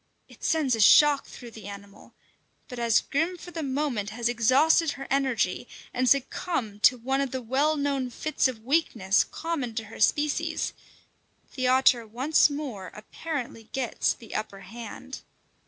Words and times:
It 0.27 0.43
sends 0.43 0.73
a 0.75 0.79
shock 0.79 1.27
through 1.27 1.51
the 1.51 1.67
animal, 1.67 2.15
but 2.67 2.79
as 2.79 3.01
Grim 3.01 3.37
for 3.37 3.51
the 3.51 3.61
moment 3.61 4.09
has 4.09 4.27
exhausted 4.27 4.93
her 4.93 5.05
energy 5.11 5.67
and 5.93 6.09
succumbed 6.09 6.81
to 6.81 6.97
one 6.97 7.21
of 7.21 7.29
the 7.29 7.39
well 7.43 7.77
known 7.77 8.09
fits 8.09 8.47
of 8.47 8.63
weakness 8.65 9.23
common 9.23 9.75
to 9.75 9.83
her 9.83 9.99
species, 9.99 10.73
the 11.53 11.67
otter 11.67 12.07
once 12.07 12.49
more 12.49 12.87
apparently 12.95 13.65
gets 13.73 14.13
the 14.13 14.33
upper 14.33 14.61
hand. 14.61 15.19